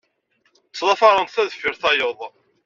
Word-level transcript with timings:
Ttemḍafarent 0.69 1.33
ta 1.33 1.43
deffir 1.49 1.75
tayeḍ. 1.81 2.19